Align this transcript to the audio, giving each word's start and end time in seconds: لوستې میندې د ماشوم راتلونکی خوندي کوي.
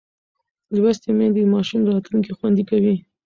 لوستې 0.75 1.09
میندې 1.17 1.41
د 1.45 1.49
ماشوم 1.53 1.81
راتلونکی 1.89 2.31
خوندي 2.37 2.63
کوي. 2.69 2.95